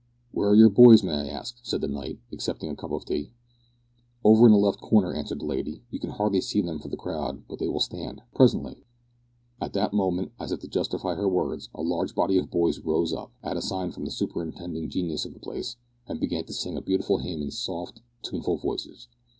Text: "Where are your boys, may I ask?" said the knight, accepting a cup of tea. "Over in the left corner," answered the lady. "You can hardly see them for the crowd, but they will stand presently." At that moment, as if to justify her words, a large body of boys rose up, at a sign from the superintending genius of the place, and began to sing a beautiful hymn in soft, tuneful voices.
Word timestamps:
"Where 0.31 0.49
are 0.49 0.55
your 0.55 0.71
boys, 0.71 1.03
may 1.03 1.13
I 1.13 1.27
ask?" 1.27 1.59
said 1.61 1.79
the 1.81 1.87
knight, 1.87 2.17
accepting 2.31 2.71
a 2.71 2.75
cup 2.75 2.89
of 2.89 3.05
tea. 3.05 3.33
"Over 4.23 4.47
in 4.47 4.51
the 4.51 4.57
left 4.57 4.79
corner," 4.81 5.13
answered 5.13 5.41
the 5.41 5.45
lady. 5.45 5.83
"You 5.91 5.99
can 5.99 6.09
hardly 6.09 6.41
see 6.41 6.59
them 6.59 6.79
for 6.79 6.87
the 6.87 6.97
crowd, 6.97 7.43
but 7.47 7.59
they 7.59 7.67
will 7.67 7.79
stand 7.79 8.23
presently." 8.33 8.83
At 9.61 9.73
that 9.73 9.93
moment, 9.93 10.31
as 10.39 10.51
if 10.51 10.59
to 10.61 10.67
justify 10.67 11.13
her 11.13 11.29
words, 11.29 11.69
a 11.75 11.83
large 11.83 12.15
body 12.15 12.39
of 12.39 12.49
boys 12.49 12.79
rose 12.79 13.13
up, 13.13 13.29
at 13.43 13.57
a 13.57 13.61
sign 13.61 13.91
from 13.91 14.05
the 14.05 14.09
superintending 14.11 14.89
genius 14.89 15.23
of 15.23 15.35
the 15.35 15.39
place, 15.39 15.75
and 16.07 16.19
began 16.19 16.45
to 16.45 16.53
sing 16.53 16.77
a 16.77 16.81
beautiful 16.81 17.19
hymn 17.19 17.43
in 17.43 17.51
soft, 17.51 18.01
tuneful 18.23 18.57
voices. 18.57 19.07